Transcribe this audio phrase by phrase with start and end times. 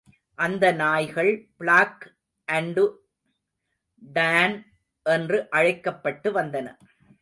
[0.35, 1.31] அந்த நாய்கள்
[1.57, 2.05] black
[2.47, 2.85] and
[4.13, 4.55] tan
[5.05, 6.67] என்று அழைக்கப்பட்டு வந்தன.